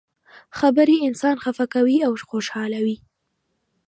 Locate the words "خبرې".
0.57-0.95